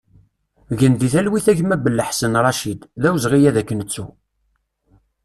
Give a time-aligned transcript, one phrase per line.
[0.79, 4.05] Gen di talwit a gma Bellaḥsen Racid, d awezɣi ad k-nettu!